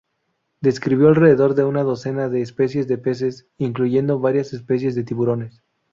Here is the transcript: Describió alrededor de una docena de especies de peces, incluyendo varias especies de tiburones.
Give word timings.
Describió 0.61 1.09
alrededor 1.09 1.53
de 1.53 1.63
una 1.63 1.83
docena 1.83 2.27
de 2.27 2.41
especies 2.41 2.87
de 2.87 2.97
peces, 2.97 3.45
incluyendo 3.59 4.17
varias 4.19 4.51
especies 4.51 4.95
de 4.95 5.03
tiburones. 5.03 5.61